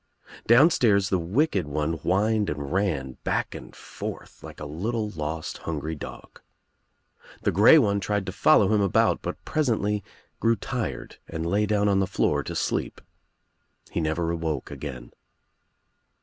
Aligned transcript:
Down 0.47 0.71
stairs 0.71 1.09
the 1.09 1.19
wicked 1.19 1.67
one 1.67 1.93
whined 1.93 2.49
and 2.49 2.71
ran 2.73 3.17
back 3.23 3.53
and 3.53 3.75
forth 3.75 4.41
like 4.43 4.59
a 4.59 4.65
little 4.65 5.11
lost 5.11 5.59
hungry 5.59 5.93
dog. 5.93 6.41
The 7.43 7.51
grey 7.51 7.77
one 7.77 7.99
tried 7.99 8.25
to 8.25 8.31
follow 8.31 8.73
him 8.73 8.81
about 8.81 9.21
but 9.21 9.45
presently 9.45 10.03
grew 10.39 10.55
tired 10.55 11.17
and 11.27 11.45
lay 11.45 11.67
down 11.67 11.87
on 11.87 11.99
the 11.99 12.07
floor 12.07 12.41
to 12.45 12.55
sleep. 12.55 12.99
He 13.91 14.01
never 14.01 14.31
awoke 14.31 14.71
again. 14.71 15.11